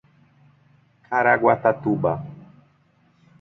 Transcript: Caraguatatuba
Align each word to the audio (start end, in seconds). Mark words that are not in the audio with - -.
Caraguatatuba 1.07 2.11